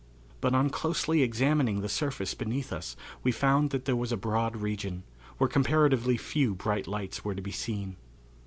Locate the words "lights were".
6.87-7.35